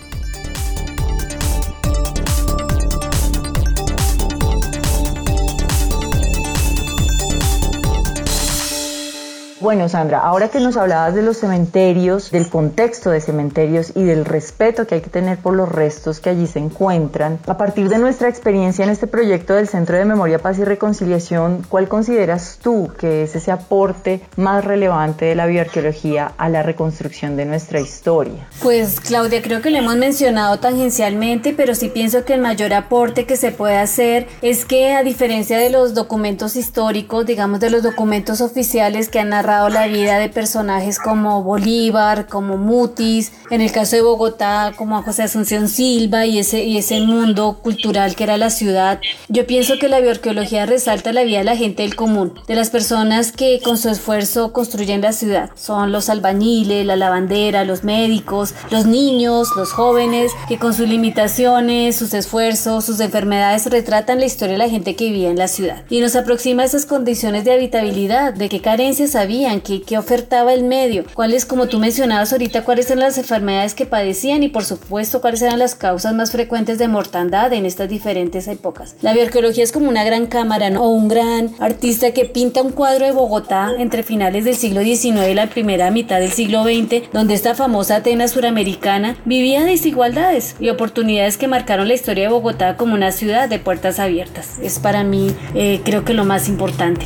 Bueno, 9.62 9.90
Sandra, 9.90 10.20
ahora 10.20 10.48
que 10.48 10.62
nos 10.62 10.78
hablabas 10.78 11.14
de 11.14 11.22
los 11.22 11.36
cementerios, 11.36 12.32
del 12.32 12.48
contexto 12.48 13.10
de 13.10 13.20
cementerios 13.20 13.92
y 13.94 14.04
del 14.04 14.24
respeto 14.24 14.88
que 14.88 14.96
hay 14.96 15.02
que 15.02 15.10
tener 15.10 15.38
por 15.38 15.54
los 15.54 15.68
restos 15.68 16.22
que 16.22 16.30
allí 16.30 16.48
se 16.48 16.60
encuentran, 16.60 17.40
a 17.46 17.58
partir 17.58 17.90
de 17.90 17.98
nuestra 17.98 18.30
experiencia 18.30 18.86
en 18.86 18.90
este 18.90 19.06
proyecto 19.06 19.56
del 19.56 19.68
Centro 19.68 19.98
de 19.98 20.06
Memoria, 20.06 20.40
Paz 20.40 20.60
y 20.60 20.64
Reconciliación, 20.64 21.66
¿cuál 21.68 21.90
consideras 21.90 22.58
tú 22.62 22.90
que 22.98 23.24
es 23.24 23.36
ese 23.36 23.52
aporte 23.52 24.22
más 24.38 24.64
relevante 24.64 25.26
de 25.26 25.36
la 25.36 25.46
bioarqueología 25.46 26.32
a 26.38 26.48
la 26.48 26.64
reconstrucción 26.64 27.36
de 27.36 27.44
nuestra 27.44 27.82
historia? 27.82 28.48
Pues 28.64 29.02
Claudia, 29.02 29.42
creo 29.42 29.62
que 29.62 29.72
lo 29.72 29.80
hemos 29.80 29.98
mencionado 29.98 30.60
tangencialmente, 30.60 31.54
pero 31.54 31.76
sí 31.76 31.90
pienso 31.90 32.24
que 32.24 32.36
el 32.36 32.42
mayor 32.42 32.74
aporte 32.74 33.26
que 33.26 33.36
se 33.36 33.52
puede 33.52 33.76
hacer 33.76 34.26
es 34.42 34.64
que 34.64 34.94
a 34.94 35.04
diferencia 35.04 35.58
de 35.58 35.70
los 35.70 35.94
documentos 35.94 36.56
históricos, 36.56 37.26
digamos 37.26 37.60
de 37.60 37.70
los 37.70 37.84
documentos 37.84 38.40
oficiales 38.40 39.10
que 39.10 39.20
han 39.20 39.30
narrado 39.30 39.49
la 39.50 39.88
vida 39.88 40.20
de 40.20 40.30
personajes 40.30 41.00
como 41.00 41.44
Bolívar, 41.44 42.28
como 42.28 42.56
Mutis, 42.56 43.32
en 43.50 43.62
el 43.62 43.72
caso 43.72 43.96
de 43.96 44.04
Bogotá 44.04 44.74
como 44.78 44.96
a 44.96 45.02
José 45.02 45.24
Asunción 45.24 45.68
Silva 45.68 46.28
y 46.28 46.38
ese, 46.38 46.64
y 46.66 46.78
ese 46.78 47.00
mundo 47.00 47.58
cultural 47.64 48.16
que 48.16 48.26
era 48.26 48.38
la 48.38 48.52
ciudad. 48.52 49.00
Yo 49.28 49.48
pienso 49.48 49.80
que 49.80 49.90
la 49.90 50.02
bioarqueología 50.02 50.68
resalta 50.68 51.14
la 51.14 51.24
vida 51.24 51.40
de 51.40 51.46
la 51.46 51.56
gente 51.56 51.82
del 51.82 51.96
común, 51.96 52.34
de 52.48 52.56
las 52.56 52.70
personas 52.70 53.32
que 53.32 53.60
con 53.64 53.78
su 53.80 53.90
esfuerzo 53.90 54.54
construyen 54.54 55.02
la 55.02 55.14
ciudad. 55.14 55.50
Son 55.56 55.92
los 55.92 56.10
albañiles, 56.10 56.86
la 56.86 56.96
lavandera, 56.96 57.66
los 57.66 57.84
médicos, 57.84 58.54
los 58.70 58.86
niños, 58.86 59.48
los 59.58 59.72
jóvenes, 59.72 60.32
que 60.48 60.60
con 60.60 60.76
sus 60.76 60.88
limitaciones, 60.88 61.96
sus 61.96 62.14
esfuerzos, 62.14 62.86
sus 62.86 63.00
enfermedades 63.00 63.66
retratan 63.66 64.20
la 64.20 64.28
historia 64.28 64.54
de 64.54 64.60
la 64.60 64.70
gente 64.70 64.96
que 64.96 65.06
vivía 65.06 65.32
en 65.32 65.40
la 65.40 65.48
ciudad. 65.48 65.84
Y 65.90 66.02
nos 66.02 66.16
aproxima 66.16 66.62
a 66.62 66.66
esas 66.68 66.86
condiciones 66.86 67.46
de 67.46 67.54
habitabilidad, 67.54 68.34
de 68.34 68.48
qué 68.48 68.62
carencias 68.62 69.16
había 69.16 69.39
qué, 69.64 69.98
ofertaba 69.98 70.54
el 70.54 70.64
medio, 70.64 71.06
cuáles, 71.14 71.46
como 71.46 71.68
tú 71.68 71.80
mencionabas 71.80 72.32
ahorita, 72.32 72.64
cuáles 72.64 72.90
eran 72.90 73.02
las 73.02 73.18
enfermedades 73.18 73.74
que 73.74 73.86
padecían 73.86 74.44
y 74.44 74.50
por 74.50 74.66
supuesto 74.66 75.22
cuáles 75.22 75.42
eran 75.42 75.60
las 75.60 75.76
causas 75.76 76.14
más 76.14 76.32
frecuentes 76.32 76.78
de 76.78 76.88
mortandad 76.88 77.54
en 77.54 77.66
estas 77.66 77.90
diferentes 77.90 78.48
épocas. 78.48 78.96
La 79.02 79.14
bioarqueología 79.14 79.64
es 79.64 79.72
como 79.72 79.90
una 79.90 80.04
gran 80.04 80.28
cámara 80.28 80.70
o 80.80 80.90
un 80.90 81.08
gran 81.08 81.52
artista 81.60 82.12
que 82.12 82.26
pinta 82.26 82.62
un 82.62 82.72
cuadro 82.72 83.06
de 83.06 83.12
Bogotá 83.12 83.72
entre 83.78 84.04
finales 84.04 84.46
del 84.46 84.56
siglo 84.56 84.82
XIX 84.82 85.30
y 85.30 85.34
la 85.34 85.48
primera 85.48 85.92
mitad 85.92 86.20
del 86.20 86.32
siglo 86.32 86.64
XX, 86.64 87.12
donde 87.14 87.34
esta 87.34 87.56
famosa 87.56 87.98
Atenas 87.98 88.32
suramericana 88.32 89.18
vivía 89.26 89.64
desigualdades 89.64 90.56
y 90.60 90.70
oportunidades 90.70 91.38
que 91.38 91.48
marcaron 91.48 91.88
la 91.88 91.94
historia 91.94 92.26
de 92.26 92.34
Bogotá 92.34 92.78
como 92.78 92.94
una 92.94 93.12
ciudad 93.12 93.50
de 93.50 93.60
puertas 93.60 94.00
abiertas. 94.00 94.58
Es 94.62 94.80
para 94.80 95.04
mí 95.04 95.32
eh, 95.56 95.82
creo 95.84 96.04
que 96.04 96.14
lo 96.14 96.26
más 96.26 96.50
importante. 96.50 97.06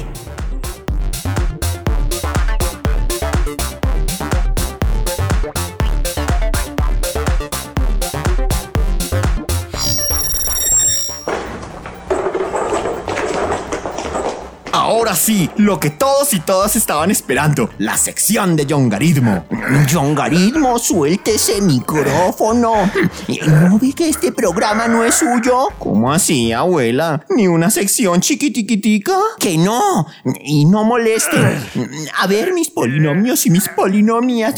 Ahora 15.13 15.22
sí, 15.22 15.48
lo 15.58 15.79
que 15.79 15.91
todos 15.91 16.34
y 16.34 16.39
todas 16.39 16.75
estaban 16.75 17.12
esperando, 17.12 17.70
la 17.77 17.98
sección 17.98 18.55
de 18.55 18.65
Yongaritmo. 18.65 19.46
John 19.91 20.15
Garitmo, 20.15 20.79
suelte 20.79 21.36
ese 21.36 21.62
micrófono. 21.62 22.74
¿No 23.70 23.77
vi 23.77 23.93
que 23.93 24.10
este 24.10 24.32
programa 24.32 24.88
no 24.88 25.03
es 25.03 25.13
suyo? 25.13 25.67
¿Cómo 25.77 26.12
así, 26.12 26.51
abuela? 26.51 27.24
¿Ni 27.29 27.48
una 27.48 27.70
sección 27.70 28.22
chiquitiquitica? 28.22 29.13
Que 29.39 29.55
no. 29.55 30.08
Y 30.41 30.65
no 30.65 30.84
moleste. 30.84 31.38
A 32.20 32.25
ver, 32.25 32.51
mis 32.51 32.72
polinomios 32.72 33.46
y 33.46 33.51
mis 33.51 33.70
polinomias. 33.70 34.55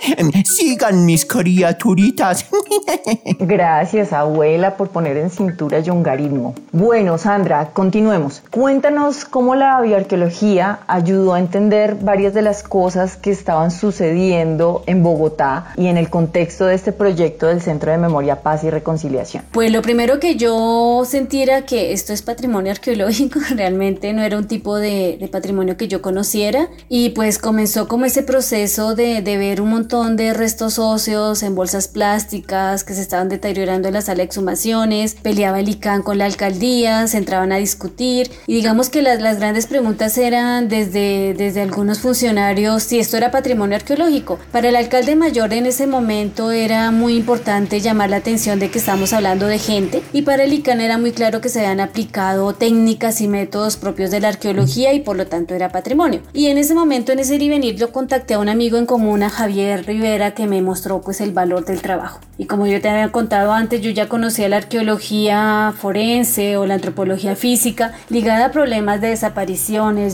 Sigan 0.46 1.04
mis 1.04 1.26
criaturitas. 1.26 2.46
Gracias, 3.40 4.14
abuela, 4.14 4.78
por 4.78 4.88
poner 4.88 5.18
en 5.18 5.28
cintura 5.28 5.80
yongarismo. 5.80 6.54
Bueno, 6.72 7.18
Sandra, 7.18 7.70
continuemos. 7.74 8.42
Cuéntanos 8.50 9.26
cómo 9.26 9.54
la 9.54 9.76
bioarqueología 9.98 10.80
ayudó 10.86 11.34
a 11.34 11.40
entender 11.40 11.96
varias 12.00 12.34
de 12.34 12.42
las 12.42 12.62
cosas 12.62 13.16
que 13.16 13.30
estaban 13.30 13.70
sucediendo 13.70 14.82
en 14.86 15.02
Bogotá 15.02 15.72
y 15.76 15.86
en 15.86 15.96
el 15.96 16.08
contexto 16.08 16.66
de 16.66 16.74
este 16.74 16.92
proyecto 16.92 17.46
del 17.46 17.60
Centro 17.60 17.90
de 17.90 17.98
Memoria, 17.98 18.42
Paz 18.42 18.64
y 18.64 18.70
Reconciliación. 18.70 19.44
Pues 19.50 19.72
lo 19.72 19.82
primero 19.82 20.20
que 20.20 20.36
yo 20.36 21.02
sentí 21.04 21.42
era 21.42 21.62
que 21.62 21.92
esto 21.92 22.12
es 22.12 22.22
patrimonio 22.22 22.72
arqueológico, 22.72 23.40
realmente 23.54 24.12
no 24.12 24.22
era 24.22 24.38
un 24.38 24.46
tipo 24.46 24.76
de, 24.76 25.28
patrimonio 25.32 25.76
que 25.76 25.88
yo 25.88 26.00
conociera 26.00 26.68
y 26.88 27.10
pues 27.10 27.38
comenzó 27.38 27.86
como 27.86 28.06
ese 28.06 28.22
proceso 28.22 28.94
de, 28.94 29.20
de 29.20 29.36
ver 29.36 29.60
un 29.60 29.70
montón 29.70 30.16
de 30.16 30.32
restos 30.32 30.78
óseos 30.78 31.42
en 31.42 31.54
bolsas 31.54 31.86
plásticas 31.88 32.82
que 32.84 32.94
se 32.94 33.02
estaban 33.02 33.28
deteriorando 33.28 33.88
en 33.88 33.94
la 33.94 34.00
sala 34.00 34.18
de 34.18 34.22
exhumaciones, 34.24 35.14
peleaba 35.14 35.60
el 35.60 35.68
ICANN 35.68 36.02
con 36.02 36.16
la 36.18 36.24
alcaldía, 36.24 37.06
se 37.08 37.18
entraban 37.18 37.52
a 37.52 37.56
discutir 37.56 38.30
y 38.46 38.54
digamos 38.54 38.88
que 38.88 39.02
las, 39.02 39.20
las 39.20 39.38
grandes 39.38 39.66
preguntas 39.66 39.87
eran 40.18 40.68
desde, 40.68 41.34
desde 41.34 41.62
algunos 41.62 42.00
funcionarios 42.00 42.82
si 42.82 42.98
esto 42.98 43.16
era 43.16 43.30
patrimonio 43.30 43.76
arqueológico. 43.76 44.38
Para 44.52 44.68
el 44.68 44.76
alcalde 44.76 45.16
mayor 45.16 45.52
en 45.52 45.66
ese 45.66 45.86
momento 45.86 46.50
era 46.50 46.90
muy 46.90 47.16
importante 47.16 47.80
llamar 47.80 48.10
la 48.10 48.16
atención 48.16 48.58
de 48.58 48.70
que 48.70 48.78
estamos 48.78 49.12
hablando 49.12 49.46
de 49.46 49.58
gente 49.58 50.02
y 50.12 50.22
para 50.22 50.44
el 50.44 50.52
ICANN 50.52 50.80
era 50.80 50.98
muy 50.98 51.12
claro 51.12 51.40
que 51.40 51.48
se 51.48 51.60
habían 51.60 51.80
aplicado 51.80 52.52
técnicas 52.52 53.20
y 53.20 53.28
métodos 53.28 53.76
propios 53.76 54.10
de 54.10 54.20
la 54.20 54.28
arqueología 54.28 54.92
y 54.92 55.00
por 55.00 55.16
lo 55.16 55.26
tanto 55.26 55.54
era 55.54 55.70
patrimonio. 55.70 56.20
Y 56.32 56.46
en 56.46 56.58
ese 56.58 56.74
momento, 56.74 57.12
en 57.12 57.20
ese 57.20 57.36
ir 57.36 57.42
y 57.42 57.48
venir, 57.48 57.76
yo 57.76 57.90
contacté 57.90 58.34
a 58.34 58.38
un 58.38 58.48
amigo 58.48 58.78
en 58.78 58.86
común, 58.86 59.22
a 59.22 59.30
Javier 59.30 59.86
Rivera, 59.86 60.34
que 60.34 60.46
me 60.46 60.62
mostró 60.62 61.00
pues 61.00 61.20
el 61.20 61.32
valor 61.32 61.64
del 61.64 61.80
trabajo. 61.80 62.20
Y 62.36 62.44
como 62.44 62.66
yo 62.66 62.80
te 62.80 62.88
había 62.88 63.10
contado 63.10 63.52
antes, 63.52 63.80
yo 63.80 63.90
ya 63.90 64.08
conocía 64.08 64.48
la 64.48 64.58
arqueología 64.58 65.74
forense 65.76 66.56
o 66.56 66.66
la 66.66 66.74
antropología 66.74 67.34
física 67.34 67.94
ligada 68.08 68.46
a 68.46 68.52
problemas 68.52 69.00
de 69.00 69.08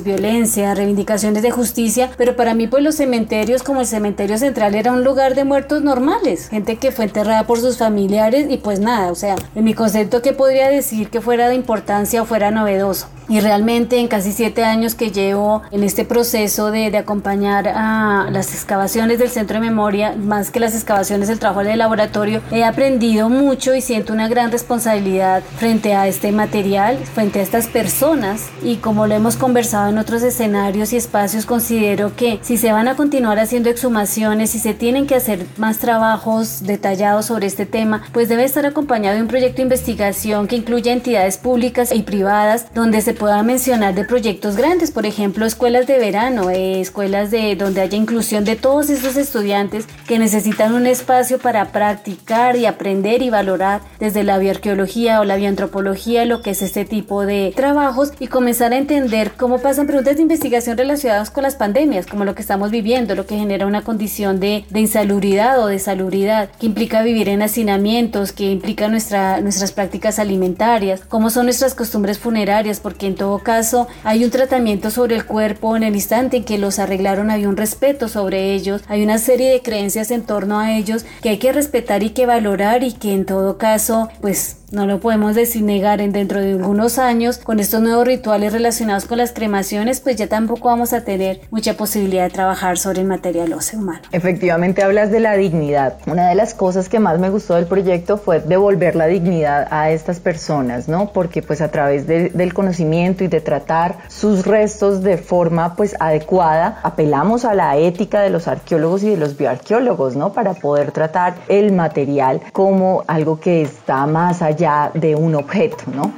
violencia, 0.05 0.75
reivindicaciones 0.75 1.43
de 1.43 1.51
justicia, 1.51 2.11
pero 2.17 2.37
para 2.37 2.55
mí 2.55 2.67
pues 2.67 2.83
los 2.83 2.97
cementerios 2.97 3.63
como 3.63 3.81
el 3.81 3.87
cementerio 3.87 4.39
central 4.39 4.75
era 4.75 4.93
un 4.93 5.05
lugar 5.05 5.35
de 5.35 5.45
muertos 5.45 5.83
normales, 5.83 6.49
gente 6.49 6.77
que 6.77 6.93
fue 6.93 7.07
enterrada 7.07 7.47
por 7.47 7.61
sus 7.61 7.79
familiares 7.79 8.47
y 8.51 8.59
pues 8.59 8.81
nada, 8.81 9.11
o 9.11 9.15
sea, 9.15 9.37
en 9.55 9.65
mi 9.65 9.75
concepto 9.75 10.23
que 10.23 10.33
podría 10.33 10.69
decir 10.69 11.09
que 11.09 11.21
fuera 11.21 11.49
de 11.49 11.55
importancia 11.55 12.23
o 12.23 12.25
fuera 12.25 12.51
novedoso. 12.51 13.09
Y 13.27 13.41
realmente 13.41 13.99
en 13.99 14.09
casi 14.09 14.33
siete 14.33 14.65
años 14.65 14.95
que 14.95 15.11
llevo 15.11 15.63
en 15.71 15.83
este 15.83 16.05
proceso 16.05 16.71
de, 16.71 16.91
de, 16.91 16.99
acompañar 16.99 17.69
a 17.69 18.29
las 18.31 18.53
excavaciones 18.53 19.19
del 19.19 19.31
centro 19.31 19.55
de 19.55 19.67
memoria, 19.67 20.15
más 20.15 20.51
que 20.51 20.61
las 20.61 20.75
excavaciones, 20.75 21.31
el 21.31 21.39
trabajo 21.39 21.65
del 21.65 21.79
laboratorio, 21.79 22.43
he 22.53 22.65
aprendido 22.65 23.31
mucho 23.31 23.75
y 23.75 23.81
siento 23.81 24.13
una 24.13 24.29
gran 24.29 24.53
responsabilidad 24.53 25.43
frente 25.57 25.95
a 25.95 26.07
este 26.07 26.33
material, 26.33 26.99
frente 26.99 27.41
a 27.41 27.43
estas 27.43 27.67
personas. 27.67 28.43
Y 28.63 28.77
como 28.77 29.07
lo 29.07 29.15
hemos 29.15 29.37
conversado 29.37 29.54
en 29.57 29.99
otros 29.99 30.25
escenarios 30.25 30.93
y 30.93 30.97
espacios, 30.97 31.47
considero 31.47 32.17
que 32.17 32.41
si 32.43 32.57
se 32.57 32.73
van 32.73 32.89
a 32.89 32.97
continuar 32.97 33.39
haciendo 33.39 33.71
exhumaciones, 33.71 34.51
si 34.51 34.59
se 34.59 34.75
tienen 34.75 35.07
que 35.07 35.15
hacer 35.15 35.47
más 35.59 35.79
trabajos 35.79 36.65
detallados 36.65 37.27
sobre 37.27 37.47
este 37.47 37.65
tema, 37.65 38.03
pues 38.13 38.29
debe 38.29 38.43
estar 38.43 38.67
acompañado 38.67 39.15
de 39.15 39.23
un 39.23 39.29
proyecto 39.29 39.59
de 39.59 39.63
investigación 39.63 40.49
que 40.49 40.57
incluya 40.57 40.93
entidades 40.93 41.39
públicas 41.39 41.93
y 41.93 42.03
privadas 42.03 42.67
donde 42.75 43.01
se 43.01 43.15
pueda 43.15 43.45
mencionar 43.45 43.95
de 43.95 44.05
proyectos 44.05 44.57
grandes, 44.57 44.91
por 44.91 45.07
ejemplo, 45.07 45.47
escuelas 45.47 45.87
de 45.87 46.01
verano, 46.01 46.51
eh, 46.51 46.81
escuelas 46.81 47.31
de 47.31 47.55
donde 47.55 47.81
haya 47.81 47.97
inclusión 47.97 48.45
de 48.45 48.57
todos 48.57 48.91
esos 48.91 49.17
estudiantes 49.17 49.87
que 50.09 50.19
necesitan 50.19 50.75
un 50.75 50.89
espacio 50.89 51.39
para 51.39 51.71
practicar 51.71 52.57
y 52.57 52.67
aprender 52.67 53.23
y 53.23 53.31
valorar 53.31 53.83
desde 54.01 54.25
la 54.25 54.39
bioarqueología 54.39 55.21
o 55.21 55.25
la 55.25 55.37
bioantropología 55.37 56.25
lo 56.25 56.43
que 56.43 56.51
es 56.51 56.63
este 56.63 56.85
tipo 56.85 57.25
de 57.25 57.53
trabajos 57.55 58.13
y 58.19 58.27
comenzar 58.27 58.73
a 58.73 58.79
entender 58.79 59.34
cómo 59.37 59.59
pasan 59.59 59.87
preguntas 59.87 60.17
de 60.17 60.23
investigación 60.23 60.77
relacionadas 60.77 61.31
con 61.31 61.43
las 61.43 61.57
pandemias, 61.57 62.07
como 62.07 62.25
lo 62.25 62.35
que 62.35 62.43
estamos 62.43 62.71
viviendo, 62.71 63.15
lo 63.15 63.27
que 63.27 63.37
genera 63.37 63.67
una 63.67 63.83
condición 63.83 64.41
de, 64.41 64.65
de 64.71 64.81
insalubridad 64.81 65.63
o 65.63 65.67
de 65.67 65.79
salubridad, 65.79 66.51
que 66.59 66.67
implica 66.67 67.03
vivir 67.03 67.29
en 67.29 67.43
hacinamientos, 67.43 68.33
que 68.33 68.51
implica 68.51 68.89
nuestra, 68.89 69.41
nuestras 69.41 69.73
prácticas 69.73 70.19
alimentarias, 70.19 71.03
cómo 71.09 71.31
son 71.31 71.47
nuestras 71.47 71.75
costumbres 71.75 72.19
funerarias, 72.19 72.81
porque 72.81 73.07
en 73.07 73.15
todo 73.15 73.39
caso 73.39 73.89
hay 74.03 74.25
un 74.25 74.31
tratamiento 74.31 74.91
sobre 74.91 75.17
el 75.17 75.25
cuerpo 75.25 75.77
en 75.77 75.83
el 75.83 75.95
instante 75.95 76.39
en 76.39 76.45
que 76.45 76.59
los 76.59 76.79
arreglaron, 76.79 77.31
había 77.31 77.49
un 77.49 77.57
respeto 77.57 78.09
sobre 78.09 78.53
ellos, 78.55 78.83
hay 78.89 79.03
una 79.03 79.19
serie 79.19 79.51
de 79.51 79.63
creencias 79.63 80.11
en 80.11 80.23
torno 80.23 80.59
a 80.59 80.73
ellos 80.77 81.05
que 81.23 81.31
hay 81.31 81.39
que 81.39 81.53
respetar 81.53 82.03
y 82.03 82.11
que 82.11 82.27
valorar 82.27 82.83
y 82.83 82.93
que 82.93 83.13
en 83.13 83.25
todo 83.25 83.59
caso 83.59 84.09
pues 84.21 84.57
no 84.75 84.87
lo 84.87 85.01
podemos 85.01 85.35
decir 85.35 85.63
negar 85.63 86.01
en 86.01 86.13
dentro 86.13 86.41
de 86.41 86.53
algunos 86.53 86.99
años 86.99 87.39
con 87.39 87.61
estos 87.61 87.81
nuevos 87.81 88.07
rituales 88.07 88.53
relacionados 88.53 89.05
con 89.05 89.19
las 89.19 89.33
cremaciones 89.33 90.01
pues 90.01 90.17
ya 90.17 90.27
tampoco 90.27 90.69
vamos 90.69 90.93
a 90.93 91.03
tener 91.03 91.41
mucha 91.51 91.75
posibilidad 91.75 92.25
de 92.25 92.31
trabajar 92.31 92.77
sobre 92.79 93.01
el 93.01 93.07
material 93.07 93.53
óseo 93.53 93.79
humano. 93.79 94.01
Efectivamente 94.13 94.83
hablas 94.83 95.11
de 95.11 95.21
la 95.21 95.35
dignidad. 95.35 95.99
Una 96.07 96.29
de 96.29 96.35
las 96.35 96.55
cosas 96.55 96.89
que 96.89 96.99
más 96.99 97.19
me 97.19 97.31
gustó 97.31 97.55
del 97.55 97.67
proyecto 97.67 98.17
fue 98.17 98.41
devolver 98.41 98.97
la 98.97 99.07
dignidad 99.07 99.69
a 99.71 99.91
estas 99.91 100.19
personas, 100.21 100.89
¿no? 100.89 101.13
Porque 101.13 101.43
pues 101.43 101.61
a 101.61 101.71
través 101.71 102.07
de, 102.07 102.31
del 102.31 102.53
conocimiento 102.53 103.25
y 103.25 103.29
de 103.29 103.41
tratar 103.41 103.99
sus 104.09 104.45
restos 104.45 105.03
de 105.03 105.19
forma 105.19 105.77
pues 105.77 105.95
adecuada, 106.01 106.81
apelamos 106.83 107.45
a 107.45 107.55
la 107.55 107.77
ética 107.77 108.21
de 108.23 108.31
los 108.31 108.49
arqueólogos 108.49 109.03
y 109.05 109.11
de 109.11 109.17
los 109.17 109.37
bioarqueólogos, 109.37 110.17
¿no? 110.17 110.33
Para 110.33 110.55
poder 110.55 110.91
tratar 110.91 111.35
el 111.49 111.73
material 111.73 112.41
como 112.53 113.05
algo 113.07 113.39
que 113.39 113.63
está 113.63 114.07
más 114.07 114.43
allá 114.43 114.64
de 114.95 115.15
un 115.15 115.35
objeto, 115.35 115.85
¿no? 115.95 116.11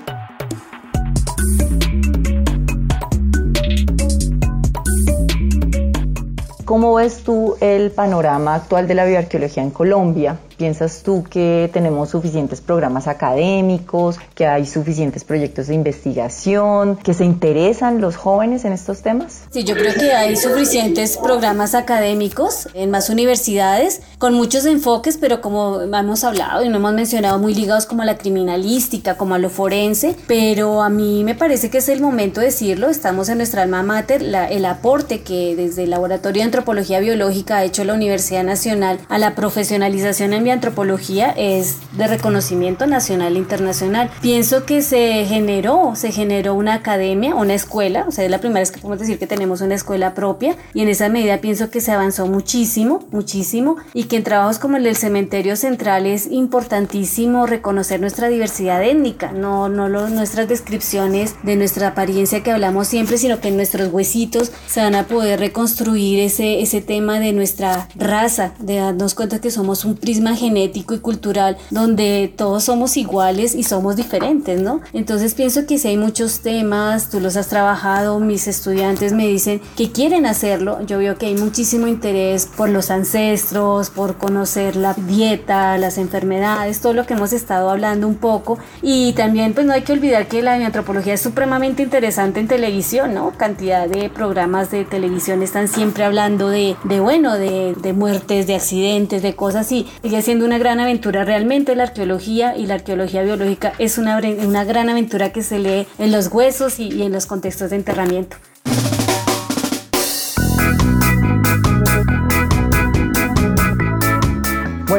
¿Cómo 6.64 6.94
ves 6.94 7.24
tú 7.24 7.56
el 7.60 7.90
panorama 7.90 8.54
actual 8.54 8.86
de 8.86 8.94
la 8.94 9.04
bioarqueología 9.04 9.64
en 9.64 9.70
Colombia? 9.70 10.38
¿Piensas 10.56 11.02
tú 11.02 11.22
que 11.28 11.68
tenemos 11.72 12.10
suficientes 12.10 12.62
programas 12.62 13.08
académicos, 13.08 14.18
que 14.34 14.46
hay 14.46 14.64
suficientes 14.64 15.22
proyectos 15.22 15.66
de 15.66 15.74
investigación, 15.74 16.96
que 16.96 17.12
se 17.12 17.24
interesan 17.24 18.00
los 18.00 18.16
jóvenes 18.16 18.64
en 18.64 18.72
estos 18.72 19.02
temas? 19.02 19.42
Sí, 19.50 19.64
yo 19.64 19.74
creo 19.74 19.92
que 19.94 20.12
hay 20.12 20.34
suficientes 20.36 21.18
programas 21.18 21.74
académicos 21.74 22.68
en 22.72 22.90
más 22.90 23.10
universidades 23.10 24.00
con 24.18 24.32
muchos 24.32 24.64
enfoques, 24.64 25.18
pero 25.18 25.42
como 25.42 25.82
hemos 25.82 26.24
hablado 26.24 26.64
y 26.64 26.70
no 26.70 26.76
hemos 26.76 26.94
mencionado, 26.94 27.38
muy 27.38 27.54
ligados 27.54 27.84
como 27.84 28.00
a 28.00 28.06
la 28.06 28.16
criminalística, 28.16 29.16
como 29.16 29.34
a 29.34 29.38
lo 29.38 29.50
forense, 29.50 30.16
pero 30.26 30.82
a 30.82 30.88
mí 30.88 31.22
me 31.22 31.34
parece 31.34 31.68
que 31.68 31.78
es 31.78 31.88
el 31.90 32.00
momento 32.00 32.40
de 32.40 32.46
decirlo, 32.46 32.88
estamos 32.88 33.28
en 33.28 33.36
nuestra 33.38 33.62
alma 33.62 33.82
mater, 33.82 34.22
la, 34.22 34.48
el 34.48 34.64
aporte 34.64 35.20
que 35.20 35.54
desde 35.54 35.84
el 35.84 35.90
Laboratorio 35.90 36.40
de 36.40 36.46
Antropología 36.46 37.00
Biológica 37.00 37.58
ha 37.58 37.64
hecho 37.64 37.84
la 37.84 37.92
Universidad 37.92 38.42
Nacional 38.42 39.00
a 39.08 39.18
la 39.18 39.34
profesionalización 39.34 40.32
en 40.32 40.45
antropología 40.54 41.30
es 41.30 41.76
de 41.96 42.06
reconocimiento 42.06 42.86
nacional 42.86 43.36
e 43.36 43.38
internacional. 43.38 44.10
Pienso 44.20 44.64
que 44.64 44.82
se 44.82 45.24
generó, 45.26 45.92
se 45.96 46.12
generó 46.12 46.54
una 46.54 46.74
academia, 46.74 47.34
una 47.34 47.54
escuela, 47.54 48.04
o 48.08 48.12
sea, 48.12 48.24
es 48.24 48.30
la 48.30 48.38
primera 48.38 48.60
vez 48.60 48.70
que 48.70 48.80
podemos 48.80 49.00
decir 49.00 49.18
que 49.18 49.26
tenemos 49.26 49.60
una 49.60 49.74
escuela 49.74 50.14
propia 50.14 50.56
y 50.74 50.82
en 50.82 50.88
esa 50.88 51.08
medida 51.08 51.38
pienso 51.38 51.70
que 51.70 51.80
se 51.80 51.92
avanzó 51.92 52.26
muchísimo, 52.26 53.04
muchísimo 53.10 53.76
y 53.94 54.04
que 54.04 54.16
en 54.16 54.24
trabajos 54.24 54.58
como 54.58 54.76
el 54.76 54.84
del 54.84 54.96
cementerio 54.96 55.56
central 55.56 56.06
es 56.06 56.26
importantísimo 56.30 57.46
reconocer 57.46 58.00
nuestra 58.00 58.28
diversidad 58.28 58.82
étnica, 58.82 59.32
no, 59.32 59.68
no 59.68 59.88
nuestras 59.88 60.48
descripciones 60.48 61.34
de 61.42 61.56
nuestra 61.56 61.88
apariencia 61.88 62.42
que 62.42 62.50
hablamos 62.52 62.88
siempre, 62.88 63.18
sino 63.18 63.40
que 63.40 63.48
en 63.48 63.56
nuestros 63.56 63.92
huesitos 63.92 64.52
se 64.68 64.80
van 64.80 64.94
a 64.94 65.06
poder 65.06 65.40
reconstruir 65.40 66.20
ese, 66.20 66.60
ese 66.60 66.80
tema 66.80 67.20
de 67.20 67.32
nuestra 67.32 67.88
raza, 67.96 68.52
de 68.58 68.76
darnos 68.76 69.14
cuenta 69.14 69.40
que 69.40 69.50
somos 69.50 69.84
un 69.84 69.96
prisma 69.96 70.35
genético 70.36 70.94
y 70.94 70.98
cultural 70.98 71.56
donde 71.70 72.32
todos 72.36 72.64
somos 72.64 72.96
iguales 72.96 73.54
y 73.54 73.62
somos 73.62 73.96
diferentes, 73.96 74.60
¿no? 74.60 74.80
Entonces 74.92 75.34
pienso 75.34 75.66
que 75.66 75.78
si 75.78 75.88
hay 75.88 75.96
muchos 75.96 76.40
temas, 76.40 77.10
tú 77.10 77.20
los 77.20 77.36
has 77.36 77.48
trabajado, 77.48 78.20
mis 78.20 78.46
estudiantes 78.46 79.12
me 79.12 79.26
dicen 79.26 79.60
que 79.76 79.90
quieren 79.90 80.26
hacerlo, 80.26 80.78
yo 80.86 80.98
veo 80.98 81.16
que 81.18 81.26
hay 81.26 81.36
muchísimo 81.36 81.86
interés 81.86 82.46
por 82.46 82.68
los 82.68 82.90
ancestros, 82.90 83.90
por 83.90 84.16
conocer 84.16 84.76
la 84.76 84.94
dieta, 84.94 85.78
las 85.78 85.98
enfermedades, 85.98 86.80
todo 86.80 86.92
lo 86.92 87.06
que 87.06 87.14
hemos 87.14 87.32
estado 87.32 87.70
hablando 87.70 88.08
un 88.08 88.16
poco 88.16 88.58
y 88.82 89.12
también 89.14 89.54
pues 89.54 89.66
no 89.66 89.72
hay 89.72 89.82
que 89.82 89.92
olvidar 89.92 90.28
que 90.28 90.42
la 90.42 90.54
antropología 90.54 91.14
es 91.14 91.20
supremamente 91.20 91.82
interesante 91.82 92.40
en 92.40 92.48
televisión, 92.48 93.14
¿no? 93.14 93.32
Cantidad 93.36 93.88
de 93.88 94.10
programas 94.10 94.70
de 94.70 94.84
televisión 94.84 95.42
están 95.42 95.68
siempre 95.68 96.04
hablando 96.04 96.48
de, 96.48 96.76
de 96.84 97.00
bueno, 97.00 97.34
de, 97.34 97.74
de, 97.80 97.92
muertes, 97.92 98.46
de 98.46 98.54
accidentes, 98.54 99.22
de 99.22 99.34
cosas 99.34 99.66
así. 99.66 99.86
Sigue 100.02 100.16
siendo 100.26 100.44
una 100.44 100.58
gran 100.58 100.80
aventura. 100.80 101.24
Realmente 101.24 101.76
la 101.76 101.84
arqueología 101.84 102.56
y 102.56 102.66
la 102.66 102.74
arqueología 102.74 103.22
biológica 103.22 103.74
es 103.78 103.96
una, 103.96 104.18
una 104.18 104.64
gran 104.64 104.88
aventura 104.88 105.30
que 105.30 105.40
se 105.40 105.60
lee 105.60 105.86
en 106.00 106.10
los 106.10 106.26
huesos 106.26 106.80
y, 106.80 106.88
y 106.88 107.02
en 107.02 107.12
los 107.12 107.26
contextos 107.26 107.70
de 107.70 107.76
enterramiento. 107.76 108.36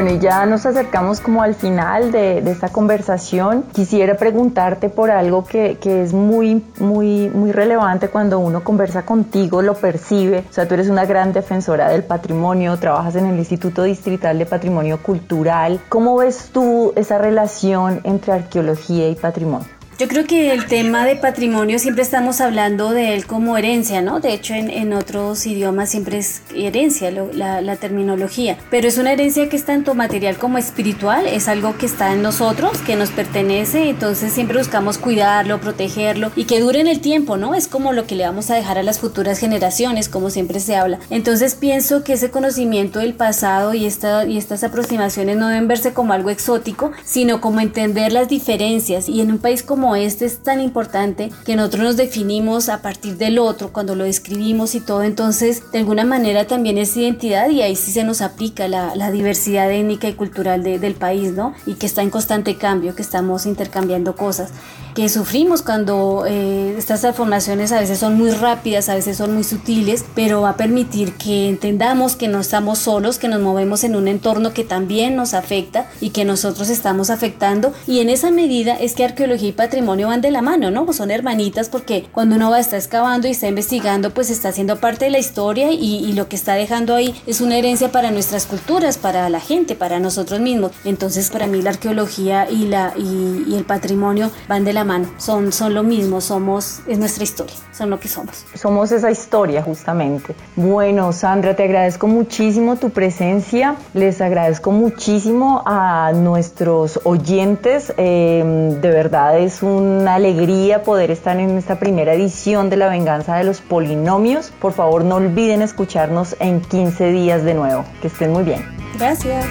Bueno, 0.00 0.14
y 0.14 0.20
ya 0.20 0.46
nos 0.46 0.64
acercamos 0.64 1.20
como 1.20 1.42
al 1.42 1.56
final 1.56 2.12
de, 2.12 2.38
esta 2.48 2.68
conversación. 2.68 3.64
Quisiera 3.72 4.16
preguntarte 4.16 4.90
por 4.90 5.10
algo 5.10 5.44
que, 5.44 5.76
que, 5.80 6.04
es 6.04 6.12
muy, 6.12 6.64
muy, 6.78 7.28
muy 7.30 7.50
relevante 7.50 8.06
cuando 8.06 8.38
uno 8.38 8.62
conversa 8.62 9.04
contigo, 9.04 9.60
lo 9.60 9.74
percibe. 9.74 10.44
O 10.48 10.52
sea, 10.52 10.68
tú 10.68 10.74
eres 10.74 10.88
una 10.88 11.04
gran 11.04 11.32
defensora 11.32 11.88
del 11.88 12.04
patrimonio, 12.04 12.76
trabajas 12.76 13.16
en 13.16 13.26
el 13.26 13.36
Instituto 13.38 13.82
Distrital 13.82 14.38
de 14.38 14.46
Patrimonio 14.46 15.02
Cultural. 15.02 15.80
¿Cómo 15.88 16.16
ves 16.16 16.50
tú 16.52 16.92
esa 16.94 17.18
relación 17.18 18.00
entre 18.04 18.34
arqueología 18.34 19.08
y 19.08 19.16
patrimonio? 19.16 19.77
Yo 19.98 20.06
creo 20.06 20.26
que 20.26 20.52
el 20.52 20.66
tema 20.66 21.04
de 21.04 21.16
patrimonio 21.16 21.80
siempre 21.80 22.04
estamos 22.04 22.40
hablando 22.40 22.90
de 22.90 23.14
él 23.14 23.26
como 23.26 23.58
herencia, 23.58 24.00
¿no? 24.00 24.20
De 24.20 24.32
hecho, 24.32 24.54
en, 24.54 24.70
en 24.70 24.92
otros 24.92 25.44
idiomas 25.44 25.90
siempre 25.90 26.18
es 26.18 26.42
herencia 26.54 27.10
lo, 27.10 27.32
la, 27.32 27.74
terminología, 27.74 28.58
pero 28.70 28.86
es 28.86 28.96
una 28.96 29.10
herencia 29.10 29.48
que 29.48 29.56
es 29.56 29.64
tanto 29.64 29.96
material 29.96 30.38
como 30.38 30.56
espiritual, 30.56 31.26
es 31.26 31.48
algo 31.48 31.76
que 31.76 31.86
está 31.86 32.12
en 32.12 32.22
nosotros, 32.22 32.78
que 32.78 32.94
nos 32.94 33.10
pertenece, 33.10 33.88
entonces 33.88 34.32
siempre 34.32 34.58
buscamos 34.58 34.98
cuidarlo, 34.98 35.60
protegerlo 35.60 36.30
y 36.36 36.44
que 36.44 36.60
dure 36.60 36.80
en 36.80 36.86
el 36.86 37.00
tiempo, 37.00 37.36
¿no? 37.36 37.56
Es 37.56 37.66
como 37.66 37.92
lo 37.92 38.06
que 38.06 38.14
le 38.14 38.24
vamos 38.24 38.52
a 38.52 38.54
dejar 38.54 38.78
a 38.78 38.84
las 38.84 39.00
futuras 39.00 39.40
generaciones, 39.40 40.08
como 40.08 40.30
siempre 40.30 40.60
se 40.60 40.76
habla. 40.76 41.00
Entonces 41.10 41.56
pienso 41.56 42.04
que 42.04 42.12
ese 42.12 42.30
conocimiento 42.30 43.00
del 43.00 43.14
pasado 43.14 43.74
y, 43.74 43.84
esta, 43.84 44.26
y 44.26 44.38
estas 44.38 44.62
aproximaciones 44.62 45.36
no 45.38 45.48
deben 45.48 45.66
verse 45.66 45.92
como 45.92 46.12
algo 46.12 46.30
exótico, 46.30 46.92
sino 47.04 47.40
como 47.40 47.58
entender 47.58 48.12
las 48.12 48.28
diferencias 48.28 49.08
y 49.08 49.22
en 49.22 49.32
un 49.32 49.38
país 49.38 49.64
como 49.64 49.87
este 49.96 50.24
es 50.24 50.42
tan 50.42 50.60
importante 50.60 51.30
que 51.44 51.56
nosotros 51.56 51.82
nos 51.82 51.96
definimos 51.96 52.68
a 52.68 52.82
partir 52.82 53.16
del 53.16 53.38
otro 53.38 53.72
cuando 53.72 53.94
lo 53.94 54.04
describimos 54.04 54.74
y 54.74 54.80
todo, 54.80 55.02
entonces 55.02 55.62
de 55.72 55.78
alguna 55.78 56.04
manera 56.04 56.46
también 56.46 56.78
es 56.78 56.96
identidad 56.96 57.48
y 57.50 57.62
ahí 57.62 57.76
sí 57.76 57.92
se 57.92 58.04
nos 58.04 58.20
aplica 58.20 58.68
la, 58.68 59.10
diversidad 59.10 59.70
étnica 59.72 60.08
y 60.08 60.12
cultural 60.12 60.62
de, 60.62 60.78
del 60.78 60.94
país, 60.94 61.32
¿no? 61.32 61.54
Y 61.64 61.74
que 61.74 61.86
está 61.86 62.02
en 62.02 62.10
constante 62.10 62.56
cambio, 62.56 62.94
que 62.94 63.02
estamos 63.02 63.46
intercambiando 63.46 64.14
cosas 64.16 64.50
que 64.98 65.08
sufrimos 65.08 65.62
cuando 65.62 66.24
eh, 66.26 66.74
estas 66.76 67.02
transformaciones 67.02 67.70
a 67.70 67.78
veces 67.78 68.00
son 68.00 68.18
muy 68.18 68.32
rápidas, 68.32 68.88
a 68.88 68.96
veces 68.96 69.16
son 69.16 69.32
muy 69.32 69.44
sutiles, 69.44 70.04
pero 70.16 70.40
va 70.40 70.50
a 70.50 70.56
permitir 70.56 71.12
que 71.12 71.48
entendamos 71.48 72.16
que 72.16 72.26
no 72.26 72.40
estamos 72.40 72.80
solos, 72.80 73.20
que 73.20 73.28
nos 73.28 73.40
movemos 73.40 73.84
en 73.84 73.94
un 73.94 74.08
entorno 74.08 74.52
que 74.52 74.64
también 74.64 75.14
nos 75.14 75.34
afecta 75.34 75.88
y 76.00 76.10
que 76.10 76.24
nosotros 76.24 76.68
estamos 76.68 77.10
afectando. 77.10 77.72
Y 77.86 78.00
en 78.00 78.10
esa 78.10 78.32
medida 78.32 78.74
es 78.74 78.94
que 78.94 79.04
arqueología 79.04 79.50
y 79.50 79.52
patrimonio 79.52 80.08
van 80.08 80.20
de 80.20 80.32
la 80.32 80.42
mano, 80.42 80.72
¿no? 80.72 80.84
Pues 80.84 80.96
son 80.96 81.12
hermanitas 81.12 81.68
porque 81.68 82.08
cuando 82.10 82.34
uno 82.34 82.50
va 82.50 82.56
a 82.56 82.60
estar 82.60 82.80
excavando 82.80 83.28
y 83.28 83.30
está 83.30 83.46
investigando, 83.46 84.10
pues 84.10 84.30
está 84.30 84.48
haciendo 84.48 84.80
parte 84.80 85.04
de 85.04 85.12
la 85.12 85.20
historia 85.20 85.70
y, 85.70 86.04
y 86.04 86.12
lo 86.14 86.28
que 86.28 86.34
está 86.34 86.54
dejando 86.54 86.96
ahí 86.96 87.14
es 87.28 87.40
una 87.40 87.56
herencia 87.56 87.92
para 87.92 88.10
nuestras 88.10 88.46
culturas, 88.46 88.98
para 88.98 89.28
la 89.28 89.38
gente, 89.38 89.76
para 89.76 90.00
nosotros 90.00 90.40
mismos. 90.40 90.72
Entonces, 90.84 91.30
para 91.30 91.46
mí 91.46 91.62
la 91.62 91.70
arqueología 91.70 92.50
y, 92.50 92.66
la, 92.66 92.94
y, 92.96 93.44
y 93.46 93.54
el 93.54 93.62
patrimonio 93.62 94.32
van 94.48 94.64
de 94.64 94.72
la 94.72 94.82
mano, 94.82 94.87
son, 95.18 95.52
son 95.52 95.74
lo 95.74 95.82
mismo, 95.82 96.20
somos, 96.20 96.80
es 96.86 96.98
nuestra 96.98 97.24
historia, 97.24 97.54
son 97.72 97.90
lo 97.90 98.00
que 98.00 98.08
somos. 98.08 98.44
Somos 98.54 98.92
esa 98.92 99.10
historia 99.10 99.62
justamente. 99.62 100.34
Bueno, 100.56 101.12
Sandra, 101.12 101.54
te 101.54 101.64
agradezco 101.64 102.06
muchísimo 102.06 102.76
tu 102.76 102.90
presencia, 102.90 103.76
les 103.94 104.20
agradezco 104.20 104.72
muchísimo 104.72 105.62
a 105.64 106.12
nuestros 106.12 107.00
oyentes, 107.04 107.92
eh, 107.96 108.76
de 108.80 108.90
verdad 108.90 109.38
es 109.38 109.62
una 109.62 110.14
alegría 110.14 110.82
poder 110.82 111.10
estar 111.10 111.38
en 111.38 111.56
esta 111.58 111.78
primera 111.78 112.14
edición 112.14 112.70
de 112.70 112.76
La 112.76 112.88
Venganza 112.88 113.36
de 113.36 113.44
los 113.44 113.60
Polinomios. 113.60 114.52
Por 114.60 114.72
favor, 114.72 115.04
no 115.04 115.16
olviden 115.16 115.62
escucharnos 115.62 116.36
en 116.40 116.60
15 116.60 117.10
días 117.10 117.44
de 117.44 117.54
nuevo. 117.54 117.84
Que 118.00 118.08
estén 118.08 118.32
muy 118.32 118.44
bien. 118.44 118.64
Gracias. 118.98 119.46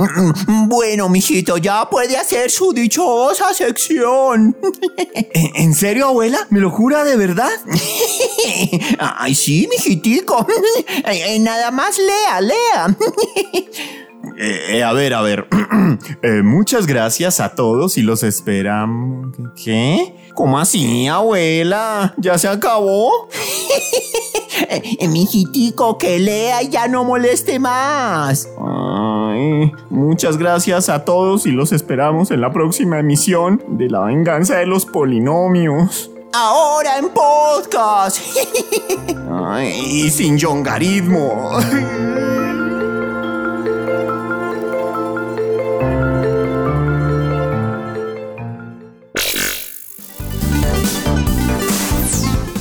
Bueno, 0.66 1.08
mijito, 1.08 1.58
ya 1.58 1.88
puede 1.88 2.16
hacer 2.16 2.50
su 2.50 2.72
dichosa 2.72 3.52
sección. 3.54 4.56
¿En 5.54 5.74
serio, 5.74 6.06
abuela? 6.06 6.46
¿Me 6.50 6.60
lo 6.60 6.70
jura 6.70 7.04
de 7.04 7.16
verdad? 7.16 7.50
Ay, 8.98 9.34
sí, 9.34 9.68
mijitico. 9.70 10.46
Nada 11.40 11.70
más 11.70 11.98
lea, 11.98 12.40
lea. 12.40 12.96
Eh, 14.38 14.82
a 14.82 14.92
ver, 14.92 15.14
a 15.14 15.22
ver. 15.22 15.46
eh, 16.22 16.42
muchas 16.42 16.86
gracias 16.86 17.40
a 17.40 17.54
todos 17.54 17.98
y 17.98 18.02
los 18.02 18.22
esperamos. 18.22 19.36
¿Qué? 19.62 20.14
¿Cómo 20.34 20.58
así, 20.58 21.08
abuela? 21.08 22.14
¿Ya 22.18 22.38
se 22.38 22.48
acabó? 22.48 23.28
eh, 24.68 25.08
mijitico, 25.08 25.98
que 25.98 26.18
lea 26.18 26.62
y 26.62 26.68
ya 26.68 26.88
no 26.88 27.04
moleste 27.04 27.58
más. 27.58 28.48
Muchas 29.90 30.38
gracias 30.38 30.88
a 30.88 31.04
todos 31.04 31.46
y 31.46 31.52
los 31.52 31.72
esperamos 31.72 32.30
en 32.30 32.40
la 32.40 32.52
próxima 32.52 32.98
emisión 32.98 33.62
de 33.68 33.88
La 33.88 34.00
Venganza 34.00 34.56
de 34.56 34.66
los 34.66 34.86
Polinomios. 34.86 36.10
Ahora 36.32 36.98
en 36.98 37.08
podcast. 37.10 38.18
Ay, 39.30 39.72
y 39.84 40.10
sin 40.10 40.38
yongarismo. 40.38 41.58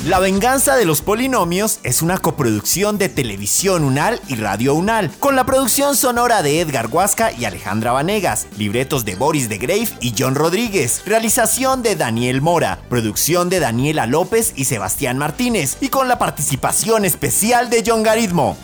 La 0.09 0.17
venganza 0.17 0.75
de 0.75 0.85
los 0.85 1.03
polinomios 1.03 1.79
es 1.83 2.01
una 2.01 2.17
coproducción 2.17 2.97
de 2.97 3.09
Televisión 3.09 3.83
Unal 3.83 4.19
y 4.27 4.37
Radio 4.37 4.73
Unal, 4.73 5.11
con 5.19 5.35
la 5.35 5.45
producción 5.45 5.95
sonora 5.95 6.41
de 6.41 6.61
Edgar 6.61 6.87
Huasca 6.87 7.31
y 7.31 7.45
Alejandra 7.45 7.91
Vanegas, 7.91 8.47
libretos 8.57 9.05
de 9.05 9.13
Boris 9.13 9.49
de 9.49 9.59
Grave 9.59 9.87
y 10.01 10.15
John 10.17 10.33
Rodríguez, 10.33 11.03
realización 11.05 11.83
de 11.83 11.95
Daniel 11.95 12.41
Mora, 12.41 12.79
producción 12.89 13.49
de 13.49 13.59
Daniela 13.59 14.07
López 14.07 14.53
y 14.55 14.65
Sebastián 14.65 15.19
Martínez, 15.19 15.77
y 15.79 15.89
con 15.89 16.07
la 16.07 16.17
participación 16.17 17.05
especial 17.05 17.69
de 17.69 17.83
John 17.85 18.01
Garitmo. 18.01 18.57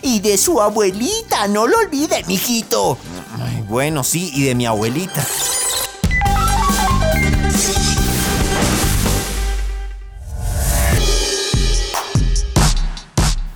Y 0.00 0.20
de 0.20 0.38
su 0.38 0.62
abuelita, 0.62 1.48
no 1.48 1.66
lo 1.66 1.76
olvide, 1.80 2.24
mijito. 2.26 2.96
Ay, 3.38 3.62
bueno, 3.68 4.02
sí, 4.02 4.30
y 4.32 4.44
de 4.44 4.54
mi 4.54 4.64
abuelita. 4.64 5.22